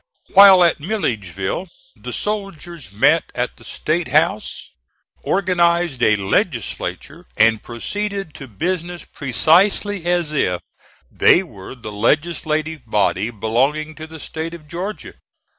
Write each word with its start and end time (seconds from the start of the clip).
While 0.33 0.63
at 0.63 0.79
Milledgeville 0.79 1.67
the 1.95 2.11
soldiers 2.11 2.91
met 2.91 3.31
at 3.35 3.57
the 3.57 3.63
State 3.63 4.07
House, 4.07 4.71
organized 5.21 6.01
a 6.01 6.15
legislature, 6.15 7.27
and 7.37 7.61
proceeded 7.61 8.33
to 8.33 8.47
business 8.47 9.05
precisely 9.05 10.05
as 10.07 10.33
if 10.33 10.63
they 11.11 11.43
were 11.43 11.75
the 11.75 11.91
legislative 11.91 12.81
body 12.87 13.29
belonging 13.29 13.93
to 13.93 14.07
the 14.07 14.19
State 14.19 14.55
of 14.55 14.67
Georgia. 14.67 15.13